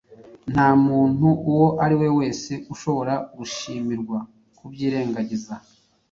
nta 0.51 0.67
muntu 0.85 1.27
uwo 1.51 1.67
ari 1.83 1.95
we 2.01 2.07
wese 2.17 2.51
ushobora 2.73 3.13
gushimirwa 3.37 4.17
kubyirengagiza 4.57 5.53